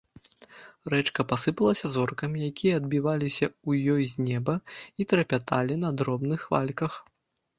[0.93, 4.53] Рэчка пасыпалася зоркамі, якія адбіваліся ў ёй з неба
[5.05, 6.93] і трапяталі на дробных хвальках.